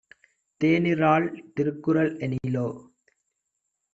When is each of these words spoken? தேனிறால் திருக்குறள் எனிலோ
தேனிறால் 0.61 1.27
திருக்குறள் 1.53 2.11
எனிலோ 2.19 2.65